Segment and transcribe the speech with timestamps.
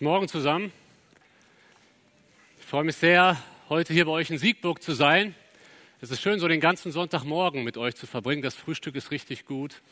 [0.00, 0.70] Morgen zusammen.
[2.60, 3.36] Ich freue mich sehr,
[3.68, 5.34] heute hier bei euch in Siegburg zu sein.
[6.00, 8.40] Es ist schön, so den ganzen Sonntagmorgen mit euch zu verbringen.
[8.40, 9.82] Das Frühstück ist richtig gut.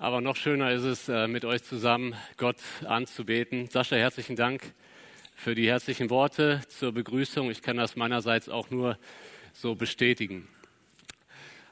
[0.00, 2.56] Aber noch schöner ist es, äh, mit euch zusammen Gott
[2.86, 3.70] anzubeten.
[3.70, 4.62] Sascha, herzlichen Dank
[5.36, 7.48] für die herzlichen Worte zur Begrüßung.
[7.48, 8.98] Ich kann das meinerseits auch nur
[9.52, 10.48] so bestätigen.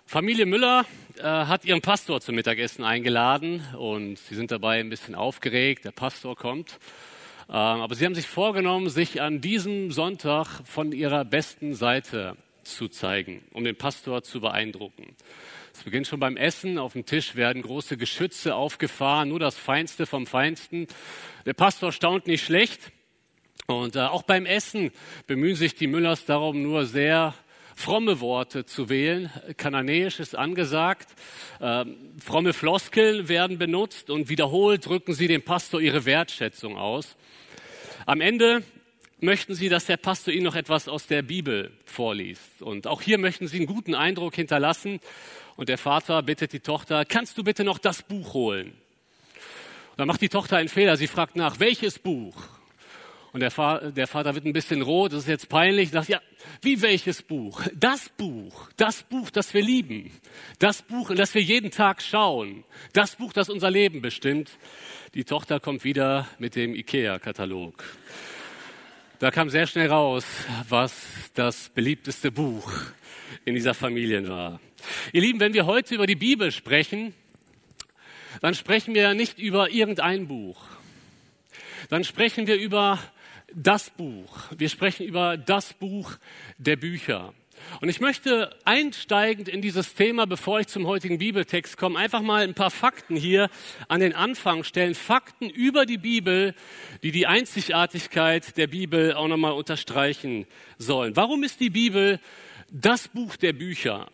[0.07, 0.87] Familie Müller
[1.17, 5.85] äh, hat ihren Pastor zum Mittagessen eingeladen und sie sind dabei ein bisschen aufgeregt.
[5.85, 6.79] Der Pastor kommt
[7.49, 13.45] aber sie haben sich vorgenommen, sich an diesem Sonntag von ihrer besten Seite zu zeigen,
[13.53, 15.17] um den Pastor zu beeindrucken.
[15.75, 16.79] Es beginnt schon beim Essen.
[16.79, 20.87] Auf dem Tisch werden große Geschütze aufgefahren, nur das Feinste vom Feinsten.
[21.47, 22.93] Der Pastor staunt nicht schlecht.
[23.67, 24.93] Und äh, auch beim Essen
[25.27, 27.35] bemühen sich die Müllers darum, nur sehr
[27.75, 29.31] fromme Worte zu wählen.
[29.57, 31.09] Kananäisch ist angesagt.
[31.61, 37.17] Ähm, fromme Floskeln werden benutzt und wiederholt drücken sie dem Pastor ihre Wertschätzung aus.
[38.07, 38.63] Am Ende
[39.21, 42.61] möchten Sie, dass der Pastor Ihnen noch etwas aus der Bibel vorliest.
[42.61, 45.01] Und auch hier möchten Sie einen guten Eindruck hinterlassen.
[45.57, 48.69] Und der Vater bittet die Tochter, kannst du bitte noch das Buch holen?
[48.69, 50.99] Und dann macht die Tochter einen Fehler.
[50.99, 52.35] Sie fragt nach, welches Buch?
[53.35, 56.21] Und der, Vater, der Vater wird ein bisschen rot, das ist jetzt peinlich, sagt, ja,
[56.63, 57.63] wie welches Buch?
[57.75, 60.13] Das Buch, das Buch, das wir lieben,
[60.61, 64.53] das Buch, in das wir jeden Tag schauen, das Buch, das unser Leben bestimmt.
[65.15, 67.83] Die Tochter kommt wieder mit dem IKEA-Katalog.
[69.19, 70.25] Da kam sehr schnell raus,
[70.69, 70.95] was
[71.35, 72.73] das beliebteste Buch
[73.45, 74.61] in dieser Familie war.
[75.13, 77.13] Ihr Lieben, wenn wir heute über die Bibel sprechen,
[78.41, 80.63] dann sprechen wir nicht über irgendein Buch.
[81.91, 83.01] Dann sprechen wir über
[83.55, 84.51] das Buch.
[84.57, 86.13] Wir sprechen über das Buch
[86.59, 87.33] der Bücher.
[87.81, 92.43] Und ich möchte einsteigend in dieses Thema, bevor ich zum heutigen Bibeltext komme, einfach mal
[92.43, 93.49] ein paar Fakten hier
[93.89, 94.95] an den Anfang stellen.
[94.95, 96.55] Fakten über die Bibel,
[97.03, 100.47] die die Einzigartigkeit der Bibel auch nochmal unterstreichen
[100.79, 101.17] sollen.
[101.17, 102.21] Warum ist die Bibel
[102.71, 104.09] das Buch der Bücher?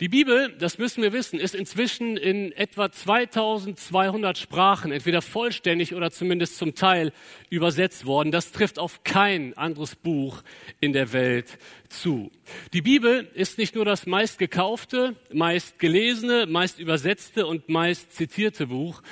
[0.00, 6.10] Die Bibel, das müssen wir wissen, ist inzwischen in etwa 2200 Sprachen, entweder vollständig oder
[6.10, 7.12] zumindest zum Teil
[7.50, 8.32] übersetzt worden.
[8.32, 10.42] Das trifft auf kein anderes Buch
[10.80, 11.58] in der Welt
[11.88, 12.30] zu.
[12.72, 18.66] Die Bibel ist nicht nur das meist gekaufte, meist gelesene, meist übersetzte und meist zitierte
[18.66, 19.02] Buch.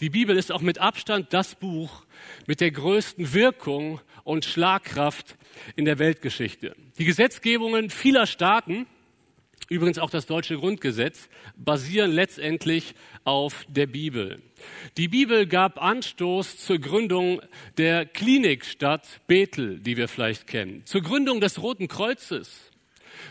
[0.00, 2.04] Die Bibel ist auch mit Abstand das Buch
[2.46, 5.36] mit der größten Wirkung und Schlagkraft
[5.76, 6.74] in der Weltgeschichte.
[6.98, 8.86] Die Gesetzgebungen vieler Staaten
[9.68, 12.94] Übrigens auch das deutsche Grundgesetz basieren letztendlich
[13.24, 14.40] auf der Bibel.
[14.96, 17.40] Die Bibel gab Anstoß zur Gründung
[17.76, 22.70] der Klinikstadt Bethel, die wir vielleicht kennen, zur Gründung des Roten Kreuzes,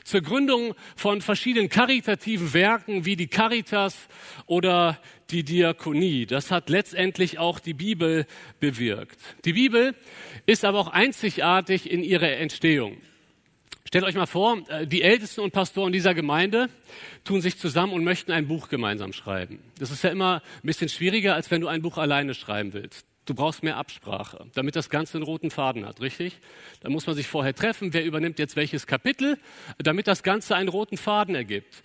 [0.04, 4.10] zur Gründung von verschiedenen karitativen Werken wie die Caritas
[4.46, 6.26] oder die Diakonie.
[6.26, 8.26] Das hat letztendlich auch die Bibel
[8.60, 9.20] bewirkt.
[9.46, 9.96] Die Bibel
[10.46, 12.98] ist aber auch einzigartig in ihrer Entstehung.
[13.96, 16.68] Stellt euch mal vor, äh, die Ältesten und Pastoren dieser Gemeinde
[17.24, 19.60] tun sich zusammen und möchten ein Buch gemeinsam schreiben.
[19.80, 23.06] Das ist ja immer ein bisschen schwieriger, als wenn du ein Buch alleine schreiben willst.
[23.26, 26.38] Du brauchst mehr Absprache, damit das Ganze einen roten Faden hat, richtig?
[26.82, 29.40] Da muss man sich vorher treffen, wer übernimmt jetzt welches Kapitel,
[29.80, 31.82] damit das Ganze einen roten Faden ergibt.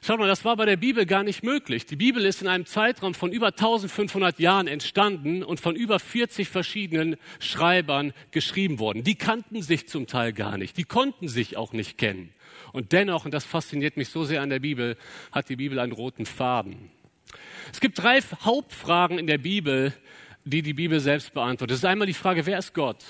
[0.00, 1.84] Schaut mal, das war bei der Bibel gar nicht möglich.
[1.84, 6.48] Die Bibel ist in einem Zeitraum von über 1500 Jahren entstanden und von über 40
[6.48, 9.04] verschiedenen Schreibern geschrieben worden.
[9.04, 12.32] Die kannten sich zum Teil gar nicht, die konnten sich auch nicht kennen.
[12.72, 14.96] Und dennoch, und das fasziniert mich so sehr an der Bibel,
[15.30, 16.90] hat die Bibel einen roten Faden.
[17.72, 19.92] Es gibt drei Hauptfragen in der Bibel,
[20.44, 21.72] die die Bibel selbst beantwortet.
[21.72, 23.04] Das ist einmal die Frage, wer ist Gott?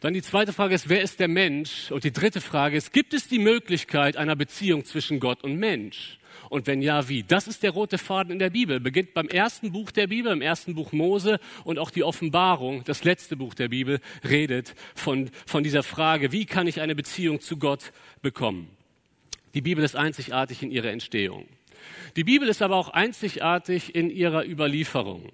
[0.00, 1.90] Dann die zweite Frage ist, wer ist der Mensch?
[1.90, 6.18] Und die dritte Frage ist, gibt es die Möglichkeit einer Beziehung zwischen Gott und Mensch?
[6.48, 7.22] Und wenn ja, wie?
[7.22, 8.80] Das ist der rote Faden in der Bibel.
[8.80, 13.04] Beginnt beim ersten Buch der Bibel, im ersten Buch Mose und auch die Offenbarung, das
[13.04, 17.56] letzte Buch der Bibel, redet von, von dieser Frage, wie kann ich eine Beziehung zu
[17.56, 18.68] Gott bekommen?
[19.54, 21.46] Die Bibel ist einzigartig in ihrer Entstehung.
[22.16, 25.30] Die Bibel ist aber auch einzigartig in ihrer Überlieferung.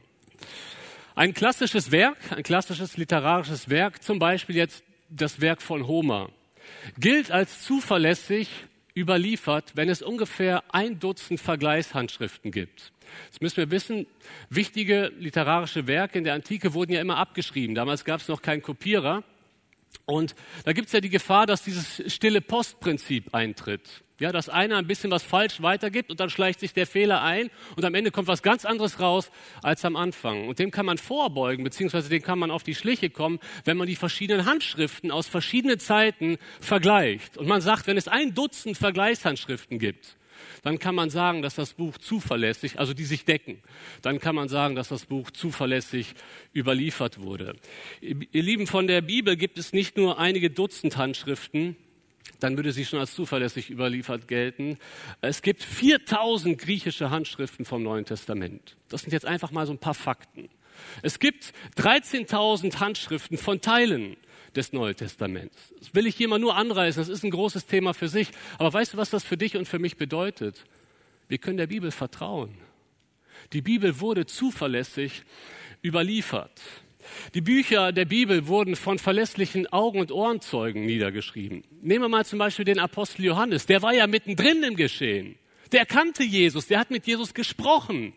[1.17, 6.29] Ein klassisches Werk, ein klassisches literarisches Werk, zum Beispiel jetzt das Werk von Homer,
[6.99, 8.51] gilt als zuverlässig
[8.95, 12.93] überliefert, wenn es ungefähr ein Dutzend Vergleichshandschriften gibt.
[13.25, 14.07] Jetzt müssen wir wissen,
[14.51, 17.75] wichtige literarische Werke in der Antike wurden ja immer abgeschrieben.
[17.75, 19.25] Damals gab es noch keinen Kopierer.
[20.05, 20.35] Und
[20.67, 24.03] da gibt es ja die Gefahr, dass dieses stille Postprinzip eintritt.
[24.19, 27.51] Ja, dass einer ein bisschen was falsch weitergibt und dann schleicht sich der Fehler ein
[27.77, 29.31] und am Ende kommt was ganz anderes raus
[29.63, 30.49] als am Anfang.
[30.49, 33.87] Und dem kann man vorbeugen, beziehungsweise dem kann man auf die Schliche kommen, wenn man
[33.87, 37.37] die verschiedenen Handschriften aus verschiedenen Zeiten vergleicht.
[37.37, 40.17] Und man sagt, wenn es ein Dutzend Vergleichshandschriften gibt,
[40.63, 43.59] dann kann man sagen, dass das Buch zuverlässig, also die sich decken,
[44.01, 46.15] dann kann man sagen, dass das Buch zuverlässig
[46.55, 47.57] überliefert wurde.
[48.01, 51.77] Ihr Lieben, von der Bibel gibt es nicht nur einige Dutzend Handschriften,
[52.41, 54.79] dann würde sie schon als zuverlässig überliefert gelten.
[55.21, 58.77] Es gibt 4000 griechische Handschriften vom Neuen Testament.
[58.89, 60.49] Das sind jetzt einfach mal so ein paar Fakten.
[61.03, 64.17] Es gibt 13.000 Handschriften von Teilen
[64.55, 65.57] des Neuen Testaments.
[65.79, 68.29] Das will ich hier mal nur anreißen, das ist ein großes Thema für sich.
[68.59, 70.65] Aber weißt du, was das für dich und für mich bedeutet?
[71.29, 72.57] Wir können der Bibel vertrauen.
[73.53, 75.23] Die Bibel wurde zuverlässig
[75.85, 76.61] überliefert.
[77.35, 81.65] Die Bücher der Bibel wurden von verlässlichen Augen- und Ohrenzeugen niedergeschrieben.
[81.83, 83.67] Nehmen wir mal zum Beispiel den Apostel Johannes.
[83.67, 85.37] Der war ja mittendrin im Geschehen.
[85.73, 88.13] Der kannte Jesus, der hat mit Jesus gesprochen.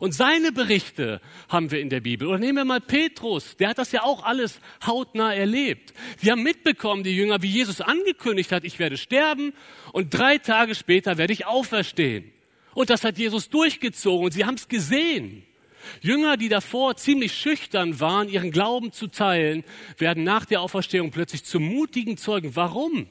[0.00, 2.28] Und seine Berichte haben wir in der Bibel.
[2.28, 5.94] Oder nehmen wir mal Petrus, der hat das ja auch alles hautnah erlebt.
[6.20, 9.52] Wir haben mitbekommen, die Jünger, wie Jesus angekündigt hat, ich werde sterben
[9.92, 12.32] und drei Tage später werde ich auferstehen.
[12.74, 15.44] Und das hat Jesus durchgezogen und sie haben es gesehen.
[16.00, 19.64] Jünger, die davor ziemlich schüchtern waren, ihren Glauben zu teilen,
[19.98, 22.56] werden nach der Auferstehung plötzlich zu mutigen Zeugen.
[22.56, 23.08] Warum?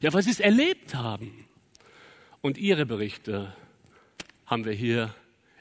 [0.00, 1.46] Ja, weil sie es erlebt haben.
[2.40, 3.54] Und ihre Berichte
[4.46, 5.14] haben wir hier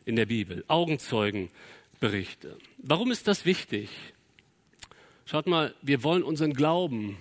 [0.06, 2.58] in der Bibel, Augenzeugenberichte.
[2.78, 3.90] Warum ist das wichtig?
[5.26, 7.18] Schaut mal, wir wollen unseren Glauben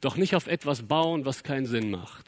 [0.00, 2.26] doch nicht auf etwas bauen, was keinen Sinn macht.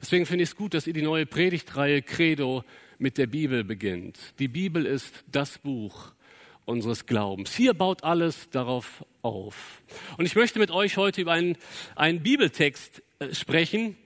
[0.00, 2.64] Deswegen finde ich es gut, dass ihr die neue Predigtreihe Credo
[3.00, 4.18] mit der Bibel beginnt.
[4.38, 6.12] Die Bibel ist das Buch
[6.66, 7.56] unseres Glaubens.
[7.56, 9.82] Hier baut alles darauf auf.
[10.18, 11.56] Und ich möchte mit euch heute über einen,
[11.96, 13.96] einen Bibeltext äh, sprechen,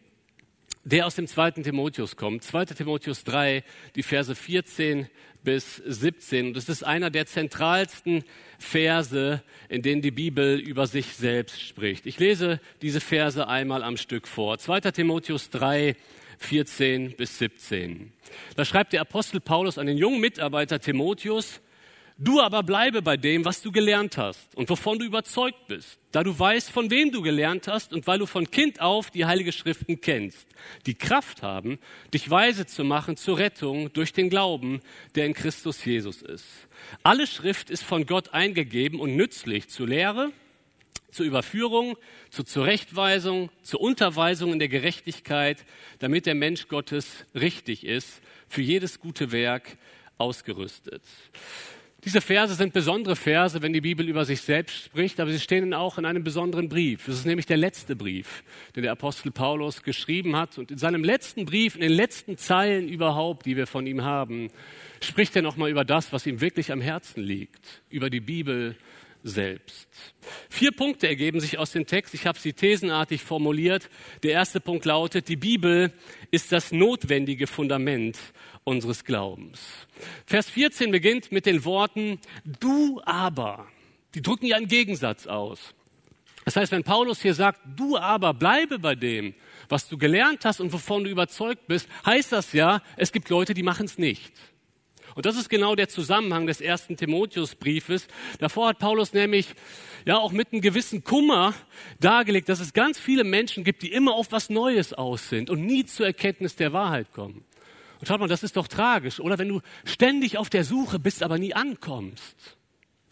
[0.84, 2.44] der aus dem zweiten Timotheus kommt.
[2.44, 2.66] 2.
[2.66, 3.64] Timotheus 3,
[3.96, 5.08] die Verse 14
[5.42, 6.48] bis 17.
[6.48, 8.24] Und es ist einer der zentralsten
[8.58, 12.06] Verse, in denen die Bibel über sich selbst spricht.
[12.06, 14.58] Ich lese diese Verse einmal am Stück vor.
[14.58, 14.80] 2.
[14.92, 15.96] Timotheus 3,
[16.38, 18.12] 14 bis 17.
[18.56, 21.60] Da schreibt der Apostel Paulus an den jungen Mitarbeiter Timotheus,
[22.16, 26.22] Du aber bleibe bei dem, was du gelernt hast und wovon du überzeugt bist, da
[26.22, 29.50] du weißt, von wem du gelernt hast und weil du von Kind auf die Heilige
[29.50, 30.46] Schriften kennst,
[30.86, 31.80] die Kraft haben,
[32.12, 34.80] dich weise zu machen zur Rettung durch den Glauben,
[35.16, 36.46] der in Christus Jesus ist.
[37.02, 40.30] Alle Schrift ist von Gott eingegeben und nützlich zur Lehre,
[41.14, 41.96] zur Überführung,
[42.30, 45.64] zur Zurechtweisung, zur Unterweisung in der Gerechtigkeit,
[46.00, 49.78] damit der Mensch Gottes richtig ist, für jedes gute Werk
[50.18, 51.02] ausgerüstet.
[52.04, 55.72] Diese Verse sind besondere Verse, wenn die Bibel über sich selbst spricht, aber sie stehen
[55.72, 57.08] auch in einem besonderen Brief.
[57.08, 58.44] Es ist nämlich der letzte Brief,
[58.76, 60.58] den der Apostel Paulus geschrieben hat.
[60.58, 64.50] Und in seinem letzten Brief, in den letzten Zeilen überhaupt, die wir von ihm haben,
[65.00, 68.76] spricht er nochmal über das, was ihm wirklich am Herzen liegt, über die Bibel
[69.24, 69.88] selbst.
[70.50, 72.14] Vier Punkte ergeben sich aus dem Text.
[72.14, 73.90] Ich habe sie thesenartig formuliert.
[74.22, 75.92] Der erste Punkt lautet, die Bibel
[76.30, 78.18] ist das notwendige Fundament
[78.62, 79.60] unseres Glaubens.
[80.26, 82.20] Vers 14 beginnt mit den Worten,
[82.60, 83.66] du aber.
[84.14, 85.74] Die drücken ja einen Gegensatz aus.
[86.44, 89.34] Das heißt, wenn Paulus hier sagt, du aber bleibe bei dem,
[89.70, 93.54] was du gelernt hast und wovon du überzeugt bist, heißt das ja, es gibt Leute,
[93.54, 94.32] die machen es nicht.
[95.14, 98.08] Und das ist genau der Zusammenhang des ersten Timotheusbriefes.
[98.38, 99.48] Davor hat Paulus nämlich
[100.04, 101.54] ja auch mit einem gewissen Kummer
[102.00, 105.64] dargelegt, dass es ganz viele Menschen gibt, die immer auf was Neues aus sind und
[105.64, 107.44] nie zur Erkenntnis der Wahrheit kommen.
[108.00, 109.20] Und schaut mal, das ist doch tragisch.
[109.20, 112.56] Oder wenn du ständig auf der Suche bist, aber nie ankommst,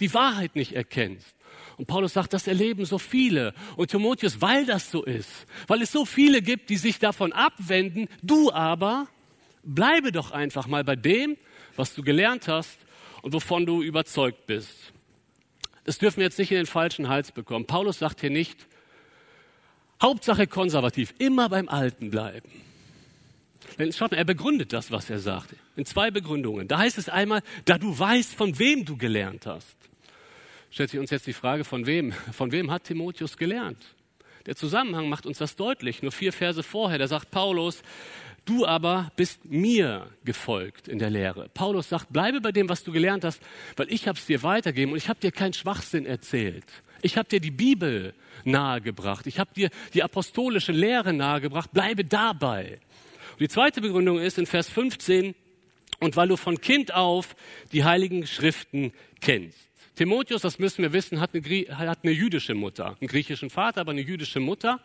[0.00, 1.36] die Wahrheit nicht erkennst.
[1.76, 3.54] Und Paulus sagt, das erleben so viele.
[3.76, 8.08] Und Timotheus, weil das so ist, weil es so viele gibt, die sich davon abwenden,
[8.22, 9.06] du aber
[9.62, 11.36] bleibe doch einfach mal bei dem,
[11.76, 12.78] was du gelernt hast
[13.22, 14.92] und wovon du überzeugt bist.
[15.84, 17.66] Das dürfen wir jetzt nicht in den falschen Hals bekommen.
[17.66, 18.66] Paulus sagt hier nicht,
[20.00, 22.50] Hauptsache konservativ, immer beim Alten bleiben.
[23.78, 26.68] Denn schaut mal, er begründet das, was er sagt, in zwei Begründungen.
[26.68, 29.76] Da heißt es einmal, da du weißt, von wem du gelernt hast.
[30.70, 32.12] Stellt sich uns jetzt die Frage, von wem?
[32.32, 33.78] Von wem hat Timotheus gelernt?
[34.46, 36.02] Der Zusammenhang macht uns das deutlich.
[36.02, 37.82] Nur vier Verse vorher, da sagt Paulus,
[38.44, 41.48] Du aber bist mir gefolgt in der Lehre.
[41.54, 43.40] Paulus sagt, bleibe bei dem, was du gelernt hast,
[43.76, 46.64] weil ich habe es dir weitergegeben und ich habe dir keinen Schwachsinn erzählt.
[47.02, 49.26] Ich habe dir die Bibel nahegebracht.
[49.26, 51.72] Ich habe dir die apostolische Lehre nahegebracht.
[51.72, 52.80] Bleibe dabei.
[53.32, 55.34] Und die zweite Begründung ist in Vers 15,
[56.02, 57.36] und weil du von Kind auf
[57.70, 59.71] die heiligen Schriften kennst.
[59.94, 63.92] Timotheus, das müssen wir wissen, hat eine, hat eine jüdische Mutter, einen griechischen Vater, aber
[63.92, 64.80] eine jüdische Mutter.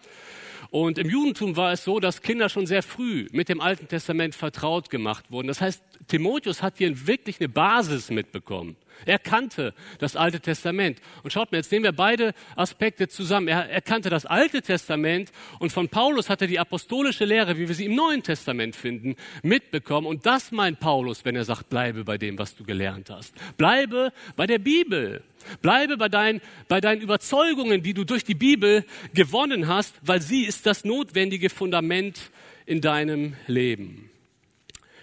[0.69, 4.35] Und im Judentum war es so, dass Kinder schon sehr früh mit dem Alten Testament
[4.35, 5.47] vertraut gemacht wurden.
[5.47, 8.75] Das heißt, Timotheus hat hier wirklich eine Basis mitbekommen.
[9.05, 10.99] Er kannte das Alte Testament.
[11.23, 13.47] Und schaut mal, jetzt nehmen wir beide Aspekte zusammen.
[13.47, 17.67] Er, er kannte das Alte Testament und von Paulus hat er die apostolische Lehre, wie
[17.67, 20.07] wir sie im Neuen Testament finden, mitbekommen.
[20.07, 23.33] Und das meint Paulus, wenn er sagt, bleibe bei dem, was du gelernt hast.
[23.57, 25.23] Bleibe bei der Bibel.
[25.61, 30.43] Bleibe bei, dein, bei deinen Überzeugungen, die du durch die Bibel gewonnen hast, weil sie
[30.43, 32.31] ist das notwendige Fundament
[32.65, 34.09] in deinem Leben.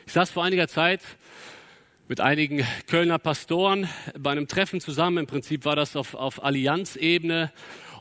[0.07, 1.01] Ich saß vor einiger Zeit
[2.07, 5.19] mit einigen Kölner Pastoren bei einem Treffen zusammen.
[5.19, 7.51] Im Prinzip war das auf, auf Allianzebene.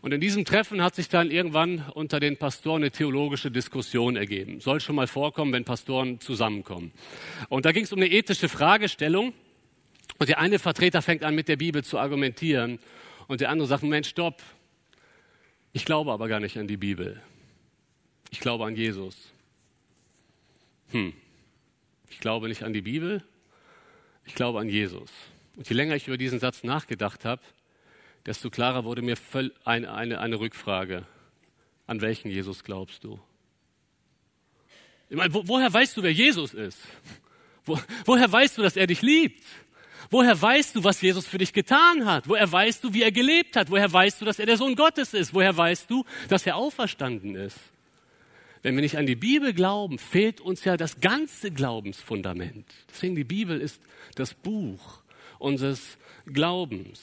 [0.01, 4.59] Und in diesem Treffen hat sich dann irgendwann unter den Pastoren eine theologische Diskussion ergeben.
[4.59, 6.91] Soll schon mal vorkommen, wenn Pastoren zusammenkommen.
[7.47, 9.33] Und da ging es um eine ethische Fragestellung.
[10.19, 12.79] Und der eine Vertreter fängt an, mit der Bibel zu argumentieren.
[13.27, 14.43] Und der andere sagt, Mensch, stopp.
[15.71, 17.21] Ich glaube aber gar nicht an die Bibel.
[18.31, 19.15] Ich glaube an Jesus.
[20.91, 21.13] Hm.
[22.09, 23.23] Ich glaube nicht an die Bibel.
[24.25, 25.09] Ich glaube an Jesus.
[25.55, 27.41] Und je länger ich über diesen Satz nachgedacht habe,
[28.25, 29.15] desto klarer wurde mir
[29.65, 31.05] eine, eine, eine Rückfrage.
[31.85, 33.19] An welchen Jesus glaubst du?
[35.09, 36.79] Ich meine, wo, woher weißt du, wer Jesus ist?
[37.65, 39.43] Wo, woher weißt du, dass er dich liebt?
[40.09, 42.27] Woher weißt du, was Jesus für dich getan hat?
[42.27, 43.69] Woher weißt du, wie er gelebt hat?
[43.69, 45.33] Woher weißt du, dass er der Sohn Gottes ist?
[45.33, 47.57] Woher weißt du, dass er auferstanden ist?
[48.63, 52.65] Wenn wir nicht an die Bibel glauben, fehlt uns ja das ganze Glaubensfundament.
[52.89, 53.81] Deswegen die Bibel ist
[54.15, 55.03] das Buch
[55.37, 57.01] unseres Glaubens.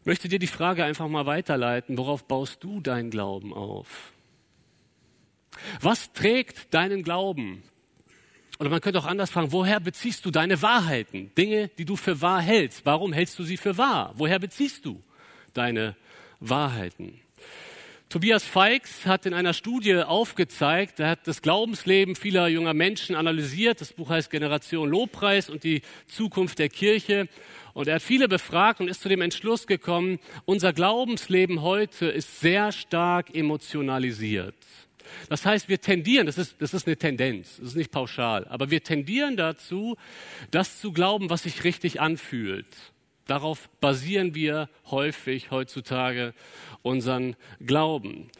[0.00, 4.12] Ich möchte dir die Frage einfach mal weiterleiten, worauf baust du deinen Glauben auf?
[5.80, 7.62] Was trägt deinen Glauben?
[8.58, 11.34] Oder man könnte auch anders fragen, woher beziehst du deine Wahrheiten?
[11.36, 12.84] Dinge, die du für wahr hältst.
[12.84, 14.12] Warum hältst du sie für wahr?
[14.16, 15.02] Woher beziehst du
[15.54, 15.96] deine
[16.38, 17.23] Wahrheiten?
[18.14, 23.80] Tobias Feix hat in einer Studie aufgezeigt, er hat das Glaubensleben vieler junger Menschen analysiert.
[23.80, 27.26] Das Buch heißt Generation Lobpreis und die Zukunft der Kirche.
[27.72, 32.38] Und er hat viele befragt und ist zu dem Entschluss gekommen, unser Glaubensleben heute ist
[32.38, 34.54] sehr stark emotionalisiert.
[35.28, 38.70] Das heißt, wir tendieren, das ist, das ist eine Tendenz, das ist nicht pauschal, aber
[38.70, 39.96] wir tendieren dazu,
[40.52, 42.68] das zu glauben, was sich richtig anfühlt.
[43.26, 46.34] Darauf basieren wir häufig heutzutage
[46.82, 48.30] unseren Glauben.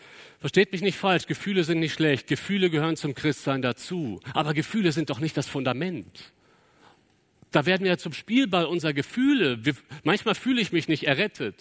[0.41, 4.93] Versteht mich nicht falsch, Gefühle sind nicht schlecht, Gefühle gehören zum Christsein dazu, aber Gefühle
[4.93, 6.33] sind doch nicht das Fundament.
[7.51, 9.65] Da werden wir ja zum Spielball unserer Gefühle.
[9.65, 11.55] Wir, manchmal fühle ich mich nicht errettet.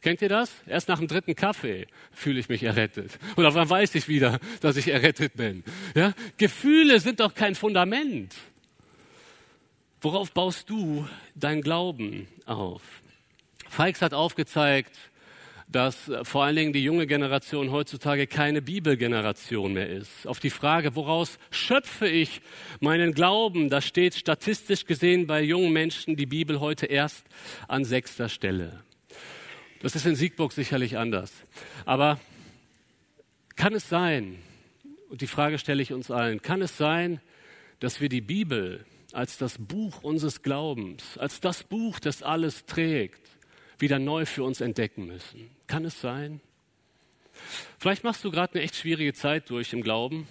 [0.00, 0.52] Kennt ihr das?
[0.66, 3.18] Erst nach dem dritten Kaffee fühle ich mich errettet.
[3.36, 5.64] Oder wann weiß ich wieder, dass ich errettet bin?
[5.94, 6.14] Ja?
[6.36, 8.34] Gefühle sind doch kein Fundament.
[10.06, 12.80] Worauf baust du dein Glauben auf?
[13.68, 14.96] Feix hat aufgezeigt,
[15.66, 20.24] dass vor allen Dingen die junge Generation heutzutage keine Bibelgeneration mehr ist.
[20.28, 22.40] Auf die Frage, woraus schöpfe ich
[22.78, 27.26] meinen Glauben, da steht statistisch gesehen bei jungen Menschen die Bibel heute erst
[27.66, 28.84] an sechster Stelle.
[29.82, 31.32] Das ist in Siegburg sicherlich anders.
[31.84, 32.20] Aber
[33.56, 34.38] kann es sein,
[35.10, 37.20] und die Frage stelle ich uns allen, kann es sein,
[37.80, 43.20] dass wir die Bibel als das Buch unseres Glaubens, als das Buch, das alles trägt,
[43.78, 45.50] wieder neu für uns entdecken müssen.
[45.66, 46.40] Kann es sein?
[47.78, 50.26] Vielleicht machst du gerade eine echt schwierige Zeit durch im Glauben.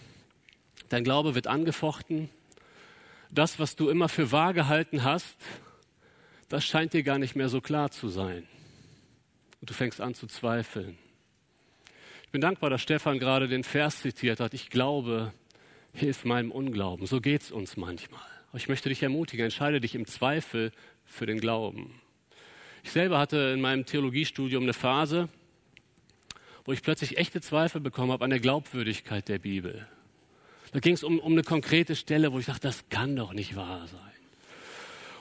[0.90, 2.30] Dein Glaube wird angefochten.
[3.32, 5.38] Das, was du immer für wahr gehalten hast,
[6.50, 8.48] das scheint dir gar nicht mehr so klar zu sein.
[9.62, 10.98] Und du fängst an zu zweifeln.
[12.24, 14.54] Ich bin dankbar, dass Stefan gerade den Vers zitiert hat.
[14.54, 15.34] Ich glaube,
[15.94, 17.08] hilf meinem Unglauben.
[17.08, 18.35] So geht es uns manchmal.
[18.56, 20.72] Aber ich möchte dich ermutigen, entscheide dich im Zweifel
[21.04, 22.00] für den Glauben.
[22.86, 25.28] Ich selber hatte in meinem Theologiestudium eine Phase,
[26.64, 29.86] wo ich plötzlich echte Zweifel bekommen habe an der Glaubwürdigkeit der Bibel.
[30.72, 33.58] Da ging es um, um eine konkrete Stelle, wo ich dachte, das kann doch nicht
[33.58, 34.00] wahr sein.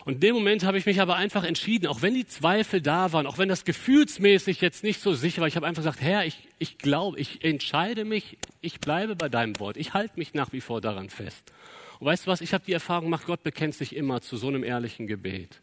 [0.05, 3.13] Und in dem Moment habe ich mich aber einfach entschieden, auch wenn die Zweifel da
[3.13, 6.25] waren, auch wenn das gefühlsmäßig jetzt nicht so sicher war, ich habe einfach gesagt, Herr,
[6.25, 10.53] ich, ich glaube, ich entscheide mich, ich bleibe bei deinem Wort, ich halte mich nach
[10.53, 11.51] wie vor daran fest.
[11.99, 14.49] Und weißt du was, ich habe die Erfahrung gemacht, Gott bekennt sich immer zu so
[14.49, 15.61] einem ehrlichen Gebet.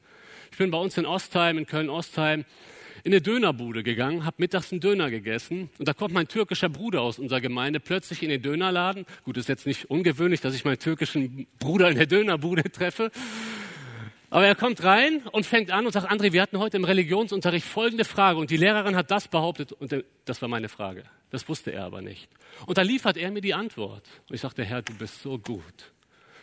[0.51, 2.45] Ich bin bei uns in Ostheim, in Köln-Ostheim,
[3.03, 7.01] in eine Dönerbude gegangen, habe mittags einen Döner gegessen und da kommt mein türkischer Bruder
[7.01, 9.05] aus unserer Gemeinde plötzlich in den Dönerladen.
[9.23, 13.11] Gut, ist jetzt nicht ungewöhnlich, dass ich meinen türkischen Bruder in der Dönerbude treffe.
[14.29, 17.65] Aber er kommt rein und fängt an und sagt, André, wir hatten heute im Religionsunterricht
[17.65, 21.03] folgende Frage und die Lehrerin hat das behauptet und das war meine Frage.
[21.31, 22.29] Das wusste er aber nicht.
[22.65, 24.07] Und da liefert er mir die Antwort.
[24.29, 25.91] Und ich sagte, Herr, du bist so gut.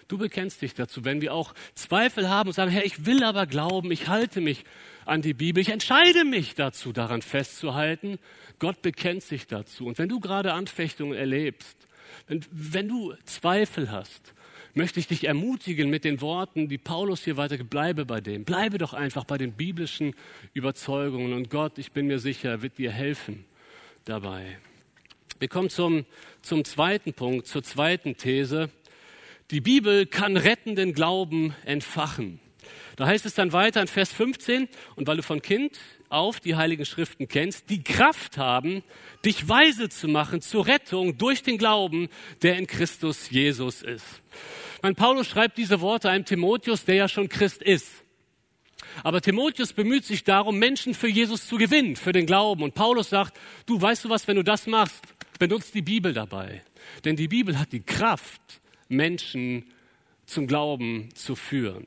[0.09, 1.05] Du bekennst dich dazu.
[1.05, 4.65] Wenn wir auch Zweifel haben und sagen, Herr, ich will aber glauben, ich halte mich
[5.05, 8.19] an die Bibel, ich entscheide mich dazu, daran festzuhalten,
[8.59, 9.87] Gott bekennt sich dazu.
[9.87, 11.77] Und wenn du gerade Anfechtungen erlebst,
[12.27, 14.33] wenn, wenn du Zweifel hast,
[14.75, 18.45] möchte ich dich ermutigen mit den Worten, die Paulus hier weiter, bleibe bei dem.
[18.45, 20.15] Bleibe doch einfach bei den biblischen
[20.55, 23.45] Überzeugungen und Gott, ich bin mir sicher, wird dir helfen
[24.05, 24.59] dabei.
[25.39, 26.05] Wir kommen zum,
[26.43, 28.71] zum zweiten Punkt, zur zweiten These.
[29.51, 32.39] Die Bibel kann rettenden Glauben entfachen.
[32.97, 35.79] Da heißt es dann weiter in Vers 15, und weil du von Kind
[36.11, 38.83] auf die Heiligen Schriften kennst, die Kraft haben,
[39.25, 42.11] dich weise zu machen zur Rettung durch den Glauben,
[42.43, 44.05] der in Christus Jesus ist.
[44.83, 47.89] Mein Paulus schreibt diese Worte einem Timotheus, der ja schon Christ ist.
[49.03, 52.63] Aber Timotheus bemüht sich darum, Menschen für Jesus zu gewinnen, für den Glauben.
[52.63, 55.03] Und Paulus sagt, du weißt du was, wenn du das machst,
[55.39, 56.63] benutzt die Bibel dabei.
[57.05, 59.65] Denn die Bibel hat die Kraft, Menschen
[60.27, 61.87] zum Glauben zu führen.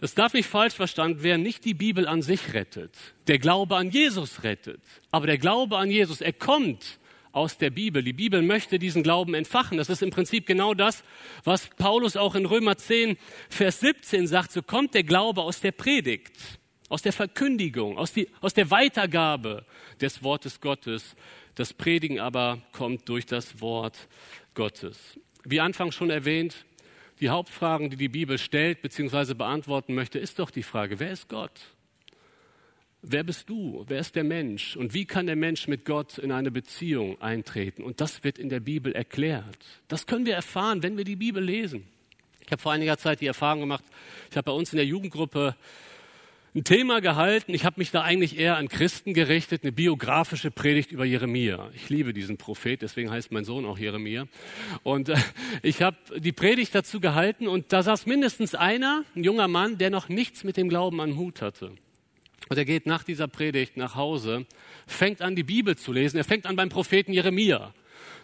[0.00, 2.94] Das darf nicht falsch verstanden werden, nicht die Bibel an sich rettet.
[3.26, 4.80] Der Glaube an Jesus rettet.
[5.10, 6.98] Aber der Glaube an Jesus, er kommt
[7.32, 8.02] aus der Bibel.
[8.02, 9.78] Die Bibel möchte diesen Glauben entfachen.
[9.78, 11.04] Das ist im Prinzip genau das,
[11.44, 13.16] was Paulus auch in Römer 10,
[13.48, 14.52] Vers 17 sagt.
[14.52, 16.32] So kommt der Glaube aus der Predigt,
[16.88, 19.64] aus der Verkündigung, aus, die, aus der Weitergabe
[20.00, 21.16] des Wortes Gottes.
[21.54, 24.08] Das Predigen aber kommt durch das Wort
[24.54, 25.18] Gottes.
[25.50, 26.66] Wie anfangs schon erwähnt,
[27.20, 29.32] die Hauptfragen, die die Bibel stellt bzw.
[29.32, 31.58] beantworten möchte, ist doch die Frage, wer ist Gott?
[33.00, 33.84] Wer bist du?
[33.88, 34.76] Wer ist der Mensch?
[34.76, 37.82] Und wie kann der Mensch mit Gott in eine Beziehung eintreten?
[37.82, 39.64] Und das wird in der Bibel erklärt.
[39.86, 41.86] Das können wir erfahren, wenn wir die Bibel lesen.
[42.44, 43.84] Ich habe vor einiger Zeit die Erfahrung gemacht,
[44.30, 45.56] ich habe bei uns in der Jugendgruppe
[46.58, 47.54] ein Thema gehalten.
[47.54, 51.70] Ich habe mich da eigentlich eher an Christen gerichtet, eine biografische Predigt über Jeremia.
[51.72, 54.26] Ich liebe diesen Prophet, deswegen heißt mein Sohn auch Jeremia.
[54.82, 55.16] Und äh,
[55.62, 59.90] ich habe die Predigt dazu gehalten und da saß mindestens einer, ein junger Mann, der
[59.90, 61.70] noch nichts mit dem Glauben an Hut hatte.
[62.48, 64.44] Und er geht nach dieser Predigt nach Hause,
[64.88, 66.16] fängt an, die Bibel zu lesen.
[66.16, 67.72] Er fängt an beim Propheten Jeremia.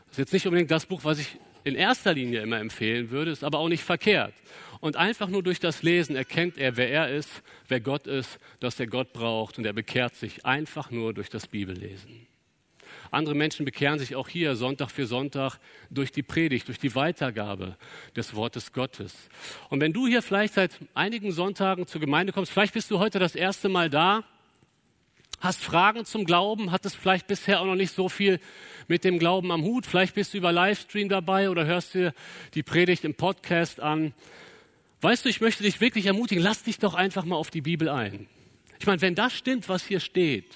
[0.06, 1.28] Das ist jetzt nicht unbedingt das Buch, was ich
[1.62, 4.34] in erster Linie immer empfehlen würde, ist aber auch nicht verkehrt.
[4.80, 8.78] Und einfach nur durch das Lesen erkennt er, wer er ist, wer Gott ist, dass
[8.80, 9.58] er Gott braucht.
[9.58, 12.26] Und er bekehrt sich einfach nur durch das Bibellesen.
[13.10, 15.58] Andere Menschen bekehren sich auch hier Sonntag für Sonntag
[15.90, 17.76] durch die Predigt, durch die Weitergabe
[18.16, 19.28] des Wortes Gottes.
[19.70, 23.18] Und wenn du hier vielleicht seit einigen Sonntagen zur Gemeinde kommst, vielleicht bist du heute
[23.18, 24.24] das erste Mal da,
[25.40, 28.40] hast Fragen zum Glauben, hattest vielleicht bisher auch noch nicht so viel
[28.88, 32.14] mit dem Glauben am Hut, vielleicht bist du über Livestream dabei oder hörst dir
[32.54, 34.14] die Predigt im Podcast an.
[35.04, 37.90] Weißt du, ich möchte dich wirklich ermutigen, lass dich doch einfach mal auf die Bibel
[37.90, 38.26] ein.
[38.80, 40.46] Ich meine, wenn das stimmt, was hier steht,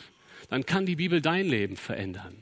[0.49, 2.35] dann kann die Bibel dein Leben verändern.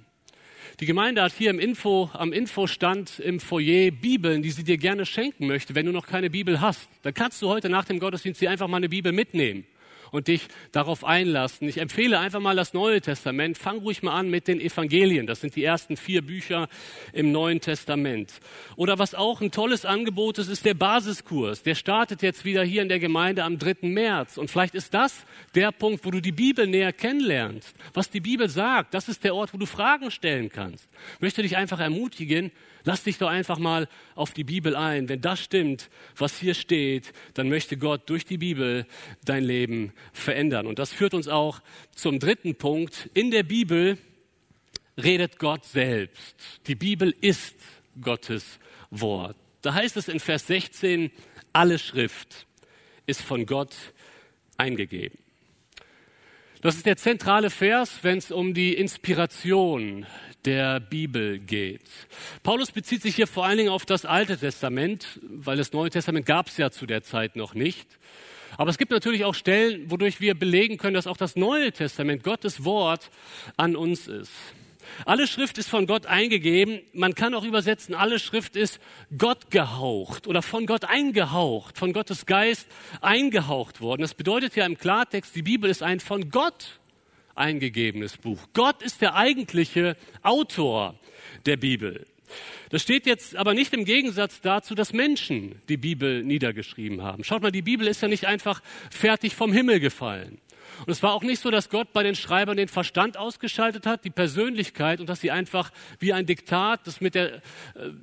[0.79, 5.05] Die Gemeinde hat hier im Info, am Infostand im Foyer Bibeln, die sie dir gerne
[5.05, 6.89] schenken möchte, wenn du noch keine Bibel hast.
[7.03, 9.67] Dann kannst du heute nach dem Gottesdienst dir einfach mal eine Bibel mitnehmen
[10.11, 11.69] und dich darauf einlassen.
[11.69, 13.59] Ich empfehle einfach mal das Neue Testament.
[13.59, 15.27] Fang ruhig mal an mit den Evangelien.
[15.27, 16.69] Das sind die ersten vier Bücher
[17.13, 18.33] im Neuen Testament.
[18.77, 21.63] Oder was auch ein tolles Angebot ist, ist der Basiskurs.
[21.63, 23.77] Der startet jetzt wieder hier in der Gemeinde am 3.
[23.83, 24.39] März.
[24.39, 27.75] Und vielleicht ist das der Punkt, wo du die Bibel näher kennenlernst.
[27.95, 30.89] Was die Bibel sagt, das ist der Ort, wo du Fragen stellen kannst.
[31.15, 32.51] Ich möchte dich einfach ermutigen,
[32.87, 35.09] Lass dich doch einfach mal auf die Bibel ein.
[35.09, 38.87] Wenn das stimmt, was hier steht, dann möchte Gott durch die Bibel
[39.25, 40.69] dein Leben verändern.
[40.69, 43.11] Und das führt uns auch zum dritten Punkt.
[43.13, 43.99] In der Bibel
[44.97, 46.37] redet Gott selbst.
[46.69, 47.57] Die Bibel ist
[48.01, 48.61] Gottes
[48.93, 49.37] Wort.
[49.63, 51.11] Da heißt es in Vers 16,
[51.53, 52.47] alle Schrift
[53.07, 53.75] ist von Gott
[54.59, 55.19] eingegeben.
[56.61, 60.07] Das ist der zentrale Vers, wenn es um die Inspiration
[60.47, 61.83] der Bibel geht.
[62.43, 66.25] Paulus bezieht sich hier vor allen Dingen auf das Alte Testament, weil das Neue Testament
[66.25, 67.87] gab es ja zu der Zeit noch nicht.
[68.57, 72.23] Aber es gibt natürlich auch Stellen, wodurch wir belegen können, dass auch das Neue Testament,
[72.23, 73.11] Gottes Wort,
[73.57, 74.33] an uns ist.
[75.05, 76.81] Alle Schrift ist von Gott eingegeben.
[76.93, 78.81] Man kann auch übersetzen, alle Schrift ist
[79.19, 82.69] Gott gehaucht oder von Gott eingehaucht, von Gottes Geist
[83.01, 84.03] eingehaucht worden.
[84.03, 86.79] Das bedeutet ja im Klartext, die Bibel ist ein von Gott
[87.37, 88.41] eingegebenes Buch.
[88.53, 90.95] Gott ist der eigentliche Autor
[91.45, 92.07] der Bibel.
[92.71, 97.23] Das steht jetzt aber nicht im Gegensatz dazu, dass Menschen die Bibel niedergeschrieben haben.
[97.23, 100.39] Schaut mal, die Bibel ist ja nicht einfach fertig vom Himmel gefallen.
[100.81, 104.05] Und es war auch nicht so, dass Gott bei den Schreibern den Verstand ausgeschaltet hat,
[104.05, 107.41] die Persönlichkeit und dass sie einfach wie ein Diktat das mit der, äh,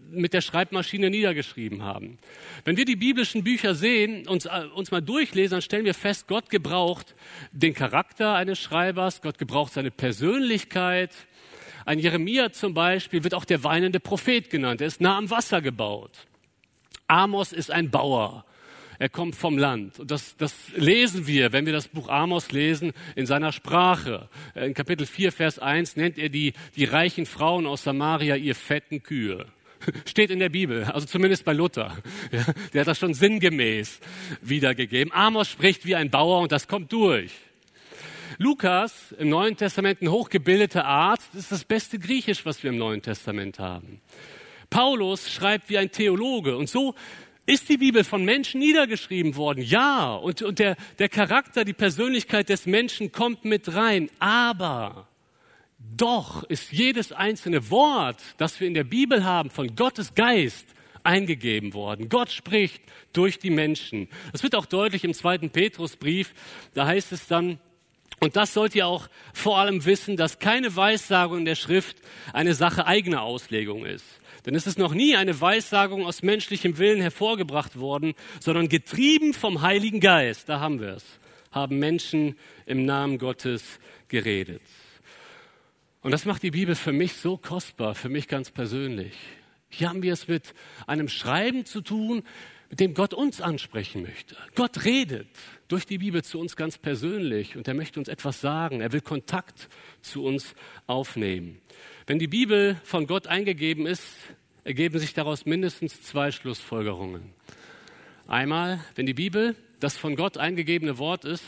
[0.10, 2.18] mit der Schreibmaschine niedergeschrieben haben.
[2.66, 6.28] Wenn wir die biblischen Bücher sehen, uns, äh, uns mal durchlesen, dann stellen wir fest,
[6.28, 7.16] Gott gebraucht
[7.52, 11.12] den Charakter eines Schreibers, Gott gebraucht seine Persönlichkeit.
[11.86, 14.82] Ein Jeremia zum Beispiel wird auch der weinende Prophet genannt.
[14.82, 16.12] Er ist nah am Wasser gebaut.
[17.08, 18.46] Amos ist ein Bauer.
[19.00, 20.00] Er kommt vom Land.
[20.00, 24.30] Und das, das lesen wir, wenn wir das Buch Amos lesen, in seiner Sprache.
[24.56, 29.04] In Kapitel 4, Vers 1 nennt er die, die reichen Frauen aus Samaria ihr fetten
[29.04, 29.46] Kühe.
[30.06, 31.98] steht in der Bibel, also zumindest bei Luther.
[32.32, 34.00] Ja, der hat das schon sinngemäß
[34.42, 35.14] wiedergegeben.
[35.14, 37.32] Amos spricht wie ein Bauer und das kommt durch.
[38.38, 43.02] Lukas, im Neuen Testament ein hochgebildeter Arzt, ist das beste Griechisch, was wir im Neuen
[43.02, 44.02] Testament haben.
[44.70, 46.96] Paulus schreibt wie ein Theologe und so
[47.46, 49.64] ist die Bibel von Menschen niedergeschrieben worden?
[49.64, 50.16] Ja.
[50.16, 54.10] Und, und der, der Charakter, die Persönlichkeit des Menschen kommt mit rein.
[54.20, 55.08] Aber
[55.78, 60.66] doch ist jedes einzelne Wort, das wir in der Bibel haben, von Gottes Geist
[61.04, 62.08] eingegeben worden.
[62.08, 64.08] Gott spricht durch die Menschen.
[64.32, 66.34] Das wird auch deutlich im zweiten Petrusbrief.
[66.74, 67.60] Da heißt es dann,
[68.22, 71.98] und das sollt ihr auch vor allem wissen, dass keine Weissagung in der Schrift
[72.32, 74.06] eine Sache eigener Auslegung ist.
[74.46, 79.62] Denn es ist noch nie eine Weissagung aus menschlichem Willen hervorgebracht worden, sondern getrieben vom
[79.62, 81.06] Heiligen Geist, da haben wir es,
[81.52, 83.80] haben Menschen im Namen Gottes
[84.10, 84.62] geredet.
[86.02, 89.14] Und das macht die Bibel für mich so kostbar, für mich ganz persönlich.
[89.70, 90.54] Hier haben wir es mit
[90.86, 92.24] einem Schreiben zu tun,
[92.70, 94.36] mit dem Gott uns ansprechen möchte.
[94.56, 95.30] Gott redet
[95.68, 98.82] durch die Bibel zu uns ganz persönlich und er möchte uns etwas sagen.
[98.82, 99.70] Er will Kontakt
[100.02, 101.62] zu uns aufnehmen.
[102.06, 104.04] Wenn die Bibel von Gott eingegeben ist,
[104.66, 107.34] ergeben sich daraus mindestens zwei Schlussfolgerungen.
[108.28, 111.46] Einmal, wenn die Bibel das von Gott eingegebene Wort ist,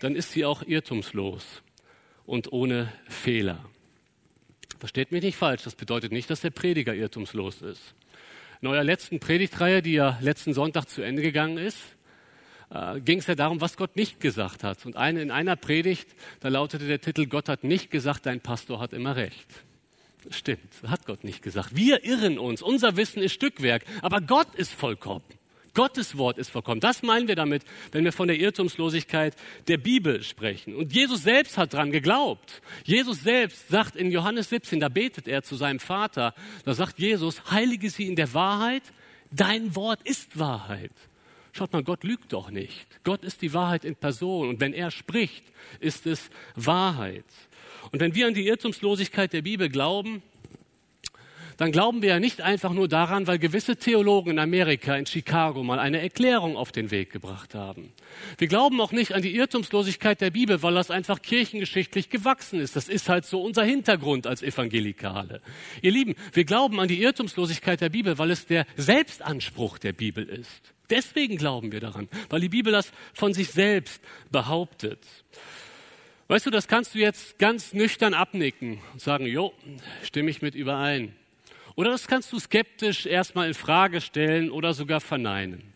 [0.00, 1.62] dann ist sie auch irrtumslos
[2.26, 3.64] und ohne Fehler.
[4.80, 7.94] Versteht mich nicht falsch, das bedeutet nicht, dass der Prediger irrtumslos ist.
[8.60, 11.78] In eurer letzten Predigtreihe, die ja letzten Sonntag zu Ende gegangen ist,
[12.70, 14.86] äh, ging es ja darum, was Gott nicht gesagt hat.
[14.86, 16.08] Und eine, in einer Predigt,
[16.40, 19.46] da lautete der Titel, Gott hat nicht gesagt, dein Pastor hat immer recht.
[20.30, 21.74] Stimmt, hat Gott nicht gesagt.
[21.74, 25.24] Wir irren uns, unser Wissen ist Stückwerk, aber Gott ist vollkommen.
[25.74, 26.80] Gottes Wort ist vollkommen.
[26.80, 29.34] Das meinen wir damit, wenn wir von der Irrtumslosigkeit
[29.66, 30.74] der Bibel sprechen.
[30.76, 32.62] Und Jesus selbst hat dran geglaubt.
[32.84, 36.32] Jesus selbst sagt in Johannes 17, da betet er zu seinem Vater,
[36.64, 38.84] da sagt Jesus, heilige sie in der Wahrheit,
[39.32, 40.92] dein Wort ist Wahrheit.
[41.56, 42.84] Schaut mal, Gott lügt doch nicht.
[43.04, 45.44] Gott ist die Wahrheit in Person und wenn er spricht,
[45.78, 47.24] ist es Wahrheit.
[47.92, 50.20] Und wenn wir an die Irrtumslosigkeit der Bibel glauben,
[51.56, 55.62] dann glauben wir ja nicht einfach nur daran, weil gewisse Theologen in Amerika, in Chicago
[55.62, 57.92] mal eine Erklärung auf den Weg gebracht haben.
[58.38, 62.74] Wir glauben auch nicht an die Irrtumslosigkeit der Bibel, weil das einfach kirchengeschichtlich gewachsen ist.
[62.74, 65.40] Das ist halt so unser Hintergrund als Evangelikale.
[65.82, 70.28] Ihr Lieben, wir glauben an die Irrtumslosigkeit der Bibel, weil es der Selbstanspruch der Bibel
[70.28, 70.73] ist.
[70.90, 75.00] Deswegen glauben wir daran, weil die Bibel das von sich selbst behauptet.
[76.28, 79.52] Weißt du, das kannst du jetzt ganz nüchtern abnicken und sagen, jo,
[80.02, 81.14] stimme ich mit überein.
[81.76, 85.72] Oder das kannst du skeptisch erstmal in Frage stellen oder sogar verneinen.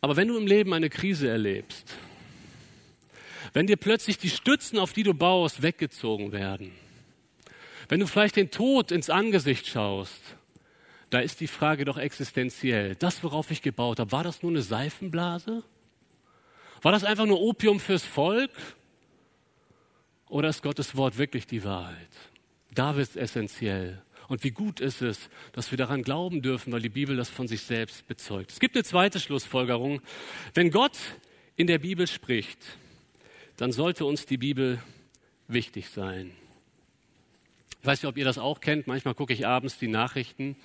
[0.00, 1.96] Aber wenn du im Leben eine Krise erlebst,
[3.52, 6.72] wenn dir plötzlich die Stützen, auf die du baust, weggezogen werden,
[7.88, 10.20] wenn du vielleicht den Tod ins Angesicht schaust,
[11.10, 12.94] da ist die Frage doch existenziell.
[12.96, 15.62] Das, worauf ich gebaut habe, war das nur eine Seifenblase?
[16.82, 18.50] War das einfach nur Opium fürs Volk?
[20.28, 21.96] Oder ist Gottes Wort wirklich die Wahrheit?
[22.74, 24.02] Da wird es essentiell.
[24.28, 27.48] Und wie gut ist es, dass wir daran glauben dürfen, weil die Bibel das von
[27.48, 28.52] sich selbst bezeugt.
[28.52, 30.02] Es gibt eine zweite Schlussfolgerung.
[30.52, 30.98] Wenn Gott
[31.56, 32.58] in der Bibel spricht,
[33.56, 34.82] dann sollte uns die Bibel
[35.48, 36.32] wichtig sein.
[37.80, 38.86] Ich weiß nicht, ob ihr das auch kennt.
[38.86, 40.56] Manchmal gucke ich abends die Nachrichten,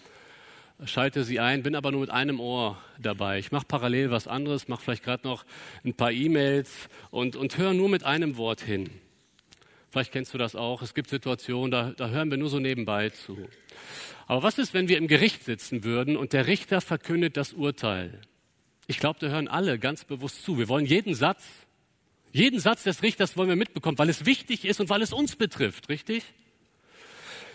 [0.85, 3.39] schalte sie ein, bin aber nur mit einem Ohr dabei.
[3.39, 5.45] Ich mache parallel was anderes, mache vielleicht gerade noch
[5.83, 8.89] ein paar E-Mails und, und höre nur mit einem Wort hin.
[9.89, 10.81] Vielleicht kennst du das auch.
[10.81, 13.37] Es gibt Situationen, da, da hören wir nur so nebenbei zu.
[14.25, 18.19] Aber was ist, wenn wir im Gericht sitzen würden und der Richter verkündet das Urteil?
[18.87, 20.57] Ich glaube, da hören alle ganz bewusst zu.
[20.57, 21.45] Wir wollen jeden Satz,
[22.31, 25.35] jeden Satz des Richters wollen wir mitbekommen, weil es wichtig ist und weil es uns
[25.35, 26.23] betrifft, richtig?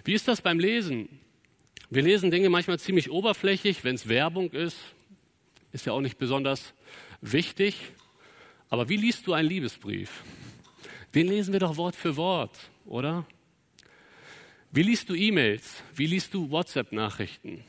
[0.05, 1.09] Wie ist das beim Lesen?
[1.91, 4.77] Wir lesen Dinge manchmal ziemlich oberflächlich, wenn es Werbung ist,
[5.73, 6.75] ist ja auch nicht besonders
[7.23, 7.77] wichtig.
[8.69, 10.23] Aber wie liest du einen Liebesbrief?
[11.15, 13.25] Den lesen wir doch Wort für Wort, oder?
[14.71, 15.83] Wie liest du E-Mails?
[15.95, 17.65] Wie liest du WhatsApp-Nachrichten?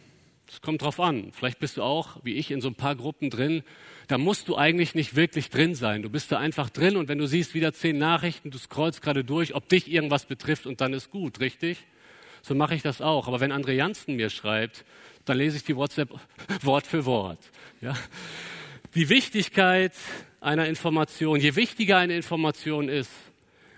[0.49, 1.31] Es kommt drauf an.
[1.31, 3.63] Vielleicht bist du auch, wie ich, in so ein paar Gruppen drin.
[4.09, 6.01] Da musst du eigentlich nicht wirklich drin sein.
[6.01, 9.23] Du bist da einfach drin und wenn du siehst wieder zehn Nachrichten, du scrollst gerade
[9.23, 11.85] durch, ob dich irgendwas betrifft und dann ist gut, richtig?
[12.49, 13.27] So mache ich das auch.
[13.27, 14.83] Aber wenn André Janssen mir schreibt,
[15.25, 16.09] dann lese ich die WhatsApp
[16.63, 17.37] Wort für Wort.
[17.79, 17.95] Ja?
[18.95, 19.93] Die Wichtigkeit
[20.41, 23.11] einer Information, je wichtiger eine Information ist,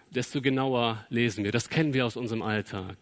[0.09, 1.51] desto genauer lesen wir.
[1.51, 2.95] Das kennen wir aus unserem Alltag.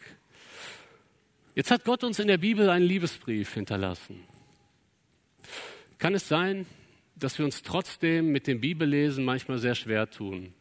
[1.53, 4.23] Jetzt hat Gott uns in der Bibel einen Liebesbrief hinterlassen.
[5.99, 6.65] Kann es sein,
[7.15, 10.51] dass wir uns trotzdem mit dem Bibellesen manchmal sehr schwer tun?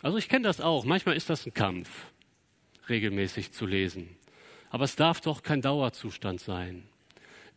[0.00, 0.86] Also ich kenne das auch.
[0.86, 2.10] Manchmal ist das ein Kampf,
[2.88, 4.08] regelmäßig zu lesen.
[4.70, 6.84] Aber es darf doch kein Dauerzustand sein.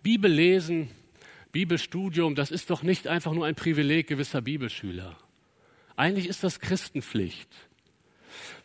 [0.02, 0.90] Bibel lesen,
[1.52, 5.18] Bibelstudium, das ist doch nicht einfach nur ein Privileg gewisser Bibelschüler.
[5.96, 7.50] Eigentlich ist das Christenpflicht.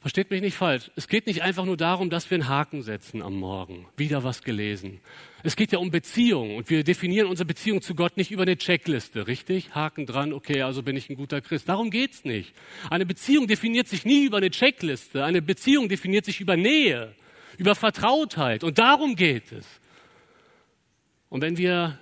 [0.01, 0.91] Versteht mich nicht falsch.
[0.97, 3.87] Es geht nicht einfach nur darum, dass wir einen Haken setzen am Morgen.
[3.97, 5.01] Wieder was gelesen.
[5.43, 8.57] Es geht ja um Beziehung und wir definieren unsere Beziehung zu Gott nicht über eine
[8.57, 9.75] Checkliste, richtig?
[9.75, 11.69] Haken dran, okay, also bin ich ein guter Christ.
[11.69, 12.55] Darum geht's nicht.
[12.91, 15.25] Eine Beziehung definiert sich nie über eine Checkliste.
[15.25, 17.15] Eine Beziehung definiert sich über Nähe,
[17.57, 19.67] über Vertrautheit und darum geht es.
[21.29, 21.99] Und wenn wir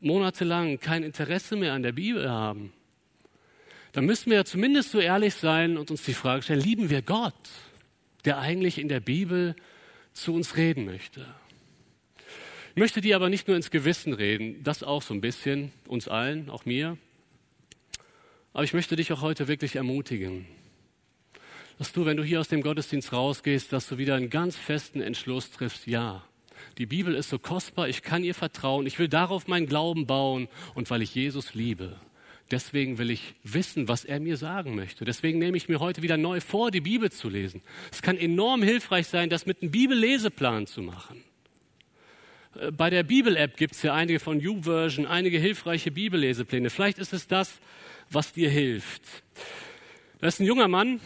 [0.00, 2.72] monatelang kein Interesse mehr an der Bibel haben,
[3.92, 7.34] dann müssen wir zumindest so ehrlich sein und uns die Frage stellen, lieben wir Gott,
[8.24, 9.54] der eigentlich in der Bibel
[10.14, 11.26] zu uns reden möchte?
[12.74, 16.08] Ich möchte dir aber nicht nur ins Gewissen reden, das auch so ein bisschen, uns
[16.08, 16.96] allen, auch mir.
[18.54, 20.46] Aber ich möchte dich auch heute wirklich ermutigen,
[21.76, 25.02] dass du, wenn du hier aus dem Gottesdienst rausgehst, dass du wieder einen ganz festen
[25.02, 26.24] Entschluss triffst, ja,
[26.78, 30.48] die Bibel ist so kostbar, ich kann ihr vertrauen, ich will darauf meinen Glauben bauen
[30.74, 32.00] und weil ich Jesus liebe,
[32.52, 35.06] Deswegen will ich wissen, was er mir sagen möchte.
[35.06, 37.62] Deswegen nehme ich mir heute wieder neu vor, die Bibel zu lesen.
[37.90, 41.24] Es kann enorm hilfreich sein, das mit einem Bibelleseplan zu machen.
[42.60, 46.68] Äh, bei der Bibel-App gibt es ja einige von YouVersion, einige hilfreiche Bibellesepläne.
[46.68, 47.58] Vielleicht ist es das,
[48.10, 49.02] was dir hilft.
[50.20, 51.00] Da ist ein junger Mann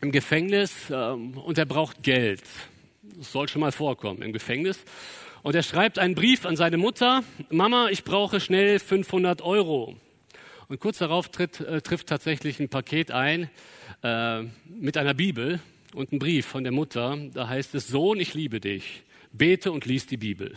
[0.00, 2.42] im Gefängnis ähm, und er braucht Geld.
[3.02, 4.82] Das soll schon mal vorkommen im Gefängnis.
[5.42, 7.24] Und er schreibt einen Brief an seine Mutter.
[7.50, 9.96] Mama, ich brauche schnell 500 Euro.
[10.68, 13.48] Und kurz darauf tritt, äh, trifft tatsächlich ein Paket ein
[14.02, 15.60] äh, mit einer Bibel
[15.94, 17.16] und einem Brief von der Mutter.
[17.32, 19.02] Da heißt es, Sohn, ich liebe dich.
[19.32, 20.54] Bete und lies die Bibel.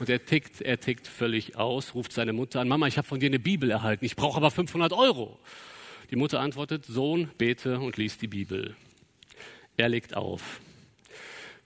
[0.00, 3.20] Und er tickt, er tickt völlig aus, ruft seine Mutter an, Mama, ich habe von
[3.20, 5.38] dir eine Bibel erhalten, ich brauche aber 500 Euro.
[6.10, 8.76] Die Mutter antwortet, Sohn, bete und lies die Bibel.
[9.76, 10.60] Er legt auf.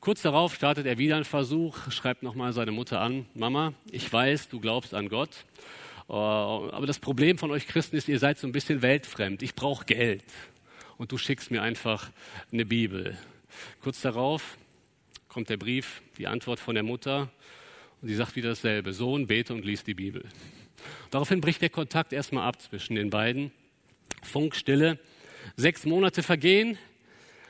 [0.00, 4.48] Kurz darauf startet er wieder einen Versuch, schreibt nochmal seine Mutter an, Mama, ich weiß,
[4.48, 5.30] du glaubst an Gott
[6.10, 9.42] aber das Problem von euch Christen ist, ihr seid so ein bisschen weltfremd.
[9.42, 10.24] Ich brauche Geld.
[10.96, 12.10] Und du schickst mir einfach
[12.52, 13.16] eine Bibel.
[13.80, 14.58] Kurz darauf
[15.28, 17.30] kommt der Brief, die Antwort von der Mutter.
[18.02, 18.92] Und sie sagt wieder dasselbe.
[18.92, 20.24] Sohn, bete und lies die Bibel.
[21.10, 23.52] Daraufhin bricht der Kontakt erstmal ab zwischen den beiden.
[24.22, 24.98] Funkstille.
[25.56, 26.76] Sechs Monate vergehen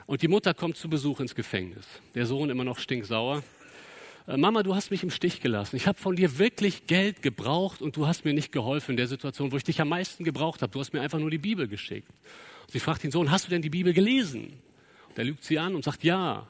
[0.07, 1.87] und die Mutter kommt zu Besuch ins Gefängnis.
[2.15, 3.43] Der Sohn immer noch stinksauer.
[4.31, 5.77] Äh, Mama, du hast mich im Stich gelassen.
[5.77, 9.09] Ich habe von dir wirklich Geld gebraucht und du hast mir nicht geholfen in der
[9.09, 10.73] Situation, wo ich dich am meisten gebraucht habe.
[10.73, 12.09] Du hast mir einfach nur die Bibel geschickt.
[12.63, 14.53] Und sie fragt den Sohn, hast du denn die Bibel gelesen?
[15.09, 16.47] Und er lügt sie an und sagt, ja.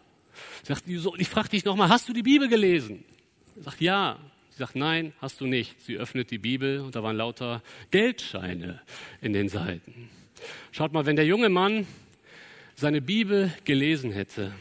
[0.62, 3.04] Sie sagt, ich frage dich nochmal, hast du die Bibel gelesen?
[3.56, 4.18] Er sagt, ja.
[4.50, 5.80] Sie sagt, nein, hast du nicht.
[5.80, 8.82] Sie öffnet die Bibel und da waren lauter Geldscheine
[9.22, 10.10] in den Seiten.
[10.70, 11.86] Schaut mal, wenn der junge Mann
[12.74, 14.52] seine Bibel gelesen hätte,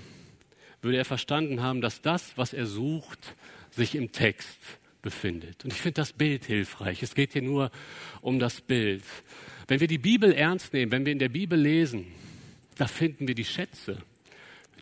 [0.82, 3.36] würde er verstanden haben, dass das, was er sucht,
[3.72, 4.58] sich im Text
[5.02, 5.64] befindet.
[5.64, 7.04] Und ich finde das Bild hilfreich.
[7.04, 7.72] Es geht hier nur
[8.22, 9.04] um das Bild.
[9.68, 12.08] Wenn wir die Bibel ernst nehmen, wenn wir in der Bibel lesen,
[12.78, 13.98] da finden wir die Schätze,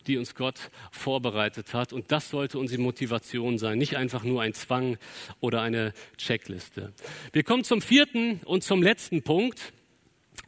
[0.07, 1.93] die uns Gott vorbereitet hat.
[1.93, 4.97] Und das sollte unsere Motivation sein, nicht einfach nur ein Zwang
[5.39, 6.93] oder eine Checkliste.
[7.33, 9.73] Wir kommen zum vierten und zum letzten Punkt.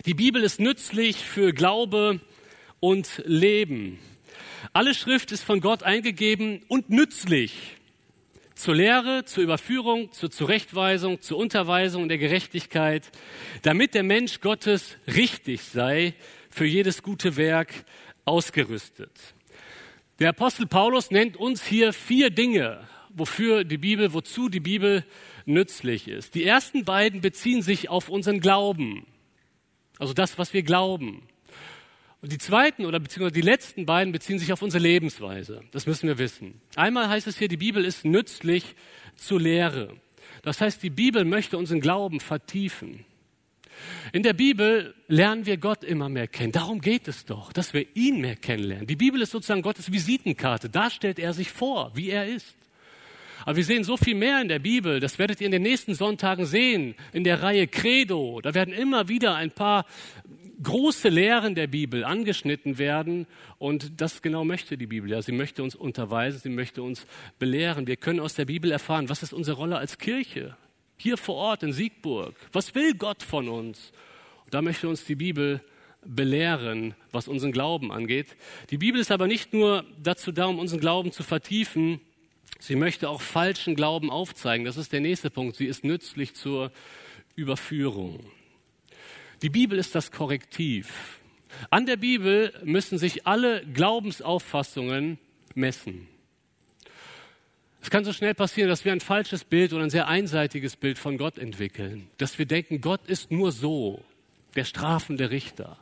[0.05, 2.21] Die Bibel ist nützlich für Glaube
[2.79, 3.99] und Leben.
[4.73, 7.77] Alle Schrift ist von Gott eingegeben und nützlich
[8.55, 13.09] zur Lehre, zur Überführung, zur Zurechtweisung, zur Unterweisung der Gerechtigkeit,
[13.61, 16.13] damit der Mensch Gottes richtig sei,
[16.49, 17.73] für jedes gute Werk
[18.25, 19.11] ausgerüstet.
[20.19, 25.05] Der Apostel Paulus nennt uns hier vier Dinge, wofür die Bibel, wozu die Bibel
[25.45, 26.35] nützlich ist.
[26.35, 29.05] Die ersten beiden beziehen sich auf unseren Glauben,
[29.99, 31.23] also das, was wir glauben.
[32.21, 35.61] Und die zweiten oder beziehungsweise die letzten beiden beziehen sich auf unsere Lebensweise.
[35.71, 36.59] Das müssen wir wissen.
[36.75, 38.75] Einmal heißt es hier, die Bibel ist nützlich
[39.15, 39.95] zur Lehre.
[40.41, 43.05] Das heißt, die Bibel möchte unseren Glauben vertiefen.
[44.11, 46.51] In der Bibel lernen wir Gott immer mehr kennen.
[46.51, 48.87] Darum geht es doch, dass wir ihn mehr kennenlernen.
[48.87, 50.69] Die Bibel ist sozusagen Gottes Visitenkarte.
[50.69, 52.55] Da stellt er sich vor, wie er ist.
[53.45, 54.99] Aber wir sehen so viel mehr in der Bibel.
[54.99, 56.95] Das werdet ihr in den nächsten Sonntagen sehen.
[57.13, 58.41] In der Reihe Credo.
[58.41, 59.85] Da werden immer wieder ein paar
[60.61, 63.27] große Lehren der Bibel angeschnitten werden.
[63.57, 65.09] Und das genau möchte die Bibel.
[65.09, 67.05] Ja, sie möchte uns unterweisen, sie möchte uns
[67.37, 67.87] belehren.
[67.87, 70.55] Wir können aus der Bibel erfahren, was ist unsere Rolle als Kirche
[70.99, 72.35] hier vor Ort in Siegburg.
[72.51, 73.91] Was will Gott von uns?
[74.45, 75.61] Und da möchte uns die Bibel
[76.05, 78.35] belehren, was unseren Glauben angeht.
[78.69, 82.01] Die Bibel ist aber nicht nur dazu da, um unseren Glauben zu vertiefen.
[82.59, 84.65] Sie möchte auch falschen Glauben aufzeigen.
[84.65, 85.55] Das ist der nächste Punkt.
[85.55, 86.71] Sie ist nützlich zur
[87.35, 88.19] Überführung.
[89.41, 91.19] Die Bibel ist das Korrektiv.
[91.69, 95.17] An der Bibel müssen sich alle Glaubensauffassungen
[95.55, 96.07] messen.
[97.81, 100.97] Es kann so schnell passieren, dass wir ein falsches Bild oder ein sehr einseitiges Bild
[100.97, 102.07] von Gott entwickeln.
[102.17, 104.03] Dass wir denken, Gott ist nur so,
[104.55, 105.77] der strafende Richter.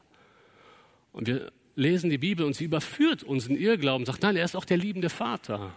[1.11, 4.65] Und wir lesen die Bibel und sie überführt unseren Irrglauben, sagt, nein, er ist auch
[4.65, 5.73] der liebende Vater.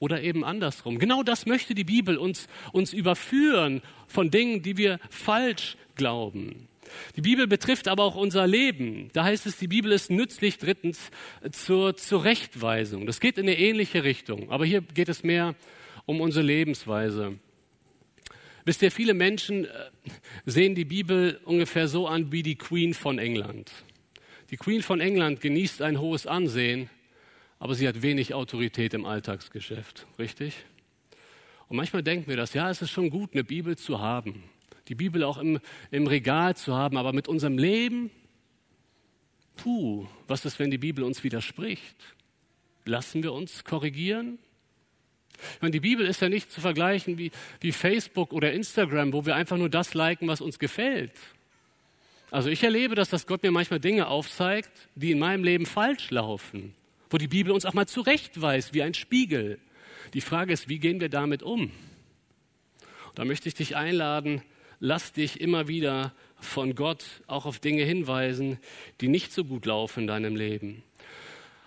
[0.00, 0.98] Oder eben andersrum.
[0.98, 6.68] Genau das möchte die Bibel uns, uns überführen von Dingen, die wir falsch glauben.
[7.16, 9.08] Die Bibel betrifft aber auch unser Leben.
[9.12, 11.10] Da heißt es, die Bibel ist nützlich drittens
[11.52, 13.06] zur Zurechtweisung.
[13.06, 15.54] Das geht in eine ähnliche Richtung, aber hier geht es mehr
[16.06, 17.38] um unsere Lebensweise.
[18.64, 19.68] Wisst ihr, viele Menschen äh,
[20.46, 23.70] sehen die Bibel ungefähr so an wie die Queen von England.
[24.50, 26.88] Die Queen von England genießt ein hohes Ansehen,
[27.58, 30.54] aber sie hat wenig Autorität im Alltagsgeschäft, richtig?
[31.68, 34.44] Und manchmal denken wir das, ja, es ist schon gut, eine Bibel zu haben
[34.88, 38.10] die Bibel auch im, im Regal zu haben, aber mit unserem Leben,
[39.56, 41.96] puh, was ist, wenn die Bibel uns widerspricht?
[42.84, 44.38] Lassen wir uns korrigieren?
[45.54, 49.26] Ich meine, die Bibel ist ja nicht zu vergleichen wie, wie Facebook oder Instagram, wo
[49.26, 51.12] wir einfach nur das liken, was uns gefällt.
[52.30, 56.10] Also ich erlebe das, dass Gott mir manchmal Dinge aufzeigt, die in meinem Leben falsch
[56.10, 56.74] laufen,
[57.10, 59.58] wo die Bibel uns auch mal zurechtweist wie ein Spiegel.
[60.14, 61.70] Die Frage ist, wie gehen wir damit um?
[63.14, 64.42] Da möchte ich dich einladen,
[64.80, 68.58] lass dich immer wieder von Gott auch auf Dinge hinweisen,
[69.00, 70.82] die nicht so gut laufen in deinem Leben.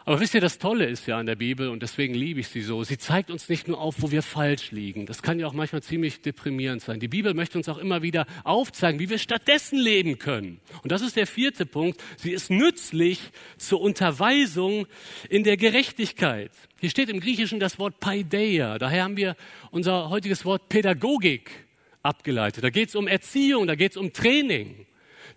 [0.08, 2.62] Aber wisst ihr, das Tolle ist ja an der Bibel und deswegen liebe ich sie
[2.62, 2.82] so.
[2.82, 5.06] Sie zeigt uns nicht nur auf, wo wir falsch liegen.
[5.06, 7.02] Das kann ja auch manchmal ziemlich deprimierend sein.
[7.02, 10.62] Die Bibel möchte uns auch immer wieder aufzeigen, wie wir stattdessen leben können.
[10.82, 12.02] Und das ist der vierte Punkt.
[12.15, 13.20] Sie ist nützlich
[13.58, 14.88] zur Unterweisung
[15.28, 16.52] in der Gerechtigkeit.
[16.80, 18.78] Hier steht im Griechischen das Wort Paideia.
[18.78, 19.36] Daher haben wir
[19.72, 21.66] unser heutiges Wort Pädagogik
[22.08, 22.63] abgeleitet.
[22.63, 24.88] Da geht es um Erziehung, da geht es um Training.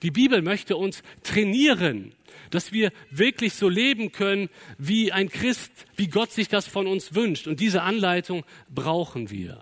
[0.02, 2.14] Die Bibel möchte uns trainieren,
[2.50, 7.14] dass wir wirklich so leben können wie ein Christ, wie Gott sich das von uns
[7.14, 7.46] wünscht.
[7.46, 9.60] Und diese Anleitung brauchen wir.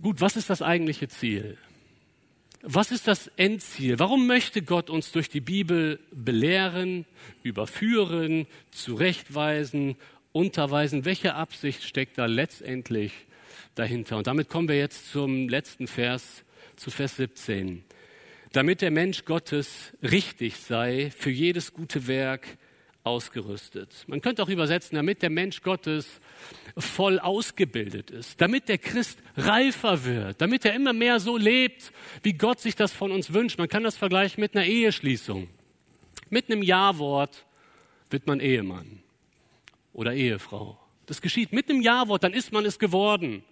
[0.00, 1.58] Gut, was ist das eigentliche Ziel?
[2.62, 3.98] Was ist das Endziel?
[3.98, 7.04] Warum möchte Gott uns durch die Bibel belehren,
[7.42, 9.96] überführen, zurechtweisen,
[10.32, 11.04] unterweisen?
[11.04, 13.12] Welche Absicht steckt da letztendlich
[13.74, 14.16] dahinter.
[14.16, 16.44] Und damit kommen wir jetzt zum letzten Vers,
[16.76, 17.84] zu Vers 17.
[18.52, 22.46] Damit der Mensch Gottes richtig sei, für jedes gute Werk
[23.04, 24.04] ausgerüstet.
[24.06, 26.20] Man könnte auch übersetzen, damit der Mensch Gottes
[26.76, 32.32] voll ausgebildet ist, damit der Christ reifer wird, damit er immer mehr so lebt, wie
[32.32, 33.58] Gott sich das von uns wünscht.
[33.58, 35.48] Man kann das vergleichen mit einer Eheschließung.
[36.30, 37.44] Mit einem Ja-Wort
[38.08, 39.02] wird man Ehemann
[39.92, 40.78] oder Ehefrau.
[41.06, 43.44] Das geschieht mit einem Ja-Wort, dann ist man es geworden.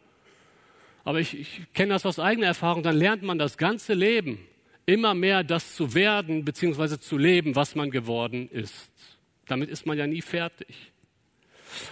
[1.05, 4.39] Aber ich, ich kenne das aus eigener Erfahrung, dann lernt man das ganze Leben
[4.87, 6.99] immer mehr das zu werden bzw.
[6.99, 8.91] zu leben, was man geworden ist.
[9.47, 10.93] Damit ist man ja nie fertig.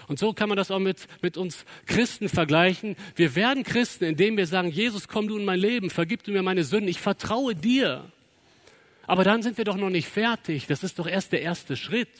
[0.09, 2.96] Und so kann man das auch mit, mit uns Christen vergleichen.
[3.16, 6.42] Wir werden Christen, indem wir sagen, Jesus, komm du in mein Leben, vergib du mir
[6.42, 8.11] meine Sünden, ich vertraue dir.
[9.07, 10.66] Aber dann sind wir doch noch nicht fertig.
[10.66, 12.11] Das ist doch erst der erste Schritt.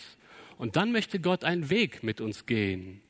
[0.57, 3.01] Und dann möchte Gott einen Weg mit uns gehen,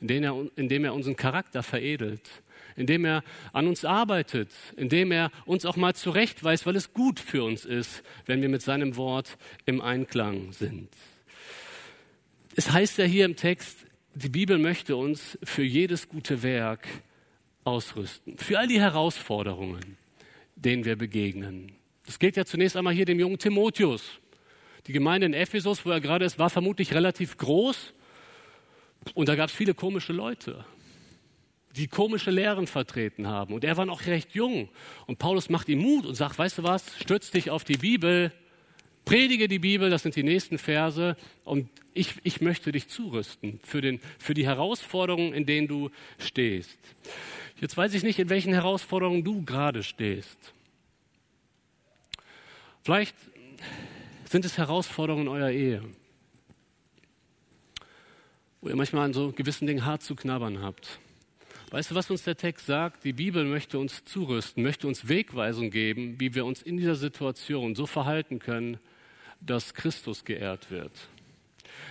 [0.00, 2.28] indem er, indem er unseren Charakter veredelt,
[2.76, 7.44] indem er an uns arbeitet, indem er uns auch mal zurechtweist, weil es gut für
[7.44, 10.88] uns ist, wenn wir mit seinem Wort im Einklang sind.
[12.56, 16.86] Es heißt ja hier im Text, die Bibel möchte uns für jedes gute Werk
[17.64, 19.96] ausrüsten, für all die Herausforderungen,
[20.56, 21.72] denen wir begegnen.
[22.06, 24.02] Das geht ja zunächst einmal hier dem jungen Timotheus.
[24.86, 27.94] Die Gemeinde in Ephesus, wo er gerade ist, war vermutlich relativ groß
[29.14, 30.64] und da gab es viele komische Leute
[31.76, 33.54] die komische Lehren vertreten haben.
[33.54, 34.68] Und er war noch recht jung.
[35.06, 38.32] Und Paulus macht ihm Mut und sagt, weißt du was, stütz dich auf die Bibel,
[39.04, 41.16] predige die Bibel, das sind die nächsten Verse.
[41.44, 46.78] Und ich, ich möchte dich zurüsten für, den, für die Herausforderungen, in denen du stehst.
[47.60, 50.54] Jetzt weiß ich nicht, in welchen Herausforderungen du gerade stehst.
[52.82, 53.14] Vielleicht
[54.24, 55.82] sind es Herausforderungen in eurer Ehe,
[58.60, 60.98] wo ihr manchmal an so gewissen Dingen hart zu knabbern habt
[61.70, 63.04] Weißt du, was uns der Text sagt?
[63.04, 67.76] Die Bibel möchte uns zurüsten, möchte uns Wegweisung geben, wie wir uns in dieser Situation
[67.76, 68.78] so verhalten können,
[69.40, 70.90] dass Christus geehrt wird.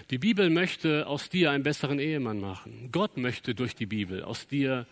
[0.09, 2.89] Die Bibel möchte aus dir einen besseren Ehemann machen.
[2.91, 4.85] Gott möchte durch die Bibel aus dir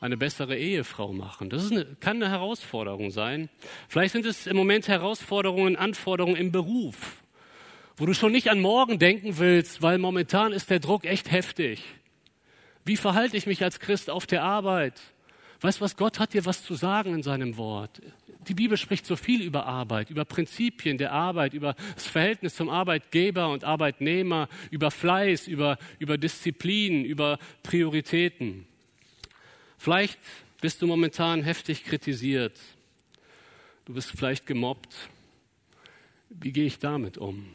[0.00, 1.50] eine bessere Ehefrau machen.
[1.50, 3.50] Das eine, kann eine Herausforderung sein.
[3.88, 7.22] Vielleicht sind es im Moment Herausforderungen, Anforderungen im Beruf,
[7.98, 11.82] wo du schon nicht an morgen denken willst, weil momentan ist der Druck echt heftig.
[12.84, 15.00] Wie verhalte ich mich als Christ auf der Arbeit?
[15.60, 18.00] Weißt du was, Gott hat dir was zu sagen in seinem Wort.
[18.48, 22.70] Die Bibel spricht so viel über Arbeit, über Prinzipien der Arbeit, über das Verhältnis zum
[22.70, 28.66] Arbeitgeber und Arbeitnehmer, über Fleiß, über, über Disziplin, über Prioritäten.
[29.76, 30.18] Vielleicht
[30.62, 32.58] bist du momentan heftig kritisiert.
[33.84, 34.94] Du bist vielleicht gemobbt.
[36.30, 37.52] Wie gehe ich damit um?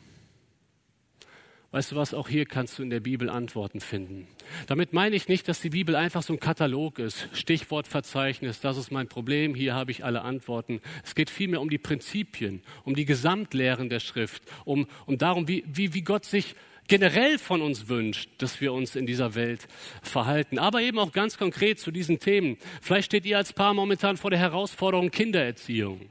[1.76, 4.30] Weißt du was, auch hier kannst du in der Bibel Antworten finden.
[4.68, 8.92] Damit meine ich nicht, dass die Bibel einfach so ein Katalog ist, Stichwortverzeichnis, das ist
[8.92, 10.80] mein Problem, hier habe ich alle Antworten.
[11.04, 15.66] Es geht vielmehr um die Prinzipien, um die Gesamtlehren der Schrift, um, um darum, wie,
[15.68, 16.56] wie, wie Gott sich
[16.88, 19.68] generell von uns wünscht, dass wir uns in dieser Welt
[20.02, 20.60] verhalten.
[20.60, 22.56] Aber eben auch ganz konkret zu diesen Themen.
[22.80, 26.10] Vielleicht steht ihr als Paar momentan vor der Herausforderung Kindererziehung.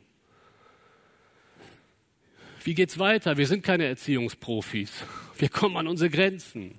[2.64, 3.36] Wie geht's weiter?
[3.36, 5.04] Wir sind keine Erziehungsprofis.
[5.36, 6.78] Wir kommen an unsere Grenzen.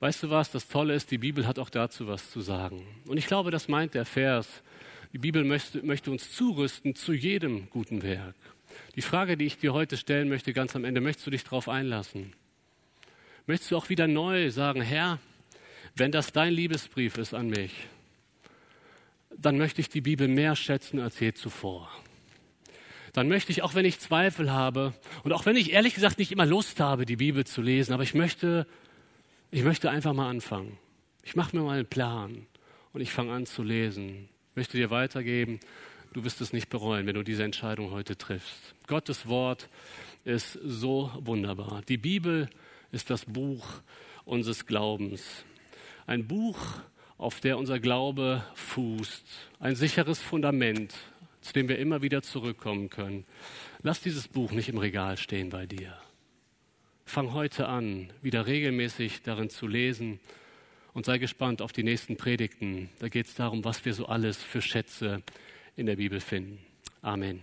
[0.00, 0.50] Weißt du was?
[0.50, 2.84] Das Tolle ist, die Bibel hat auch dazu was zu sagen.
[3.06, 4.48] Und ich glaube, das meint der Vers.
[5.12, 8.34] Die Bibel möchte, möchte uns zurüsten zu jedem guten Werk.
[8.96, 11.68] Die Frage, die ich dir heute stellen möchte, ganz am Ende, möchtest du dich darauf
[11.68, 12.32] einlassen?
[13.46, 15.20] Möchtest du auch wieder neu sagen, Herr,
[15.94, 17.72] wenn das dein Liebesbrief ist an mich,
[19.30, 21.88] dann möchte ich die Bibel mehr schätzen als je zuvor
[23.12, 26.32] dann möchte ich, auch wenn ich Zweifel habe und auch wenn ich ehrlich gesagt nicht
[26.32, 28.66] immer Lust habe, die Bibel zu lesen, aber ich möchte,
[29.50, 30.78] ich möchte einfach mal anfangen.
[31.22, 32.46] Ich mache mir mal einen Plan
[32.92, 34.28] und ich fange an zu lesen.
[34.50, 35.60] Ich möchte dir weitergeben,
[36.12, 38.74] du wirst es nicht bereuen, wenn du diese Entscheidung heute triffst.
[38.86, 39.68] Gottes Wort
[40.24, 41.82] ist so wunderbar.
[41.88, 42.48] Die Bibel
[42.92, 43.66] ist das Buch
[44.24, 45.44] unseres Glaubens.
[46.06, 46.58] Ein Buch,
[47.18, 49.24] auf der unser Glaube fußt.
[49.60, 50.94] Ein sicheres Fundament,
[51.42, 53.24] zu dem wir immer wieder zurückkommen können.
[53.82, 55.96] Lass dieses Buch nicht im Regal stehen bei dir.
[57.04, 60.20] Fang heute an, wieder regelmäßig darin zu lesen
[60.92, 62.90] und sei gespannt auf die nächsten Predigten.
[62.98, 65.22] Da geht es darum, was wir so alles für Schätze
[65.76, 66.58] in der Bibel finden.
[67.00, 67.40] Amen.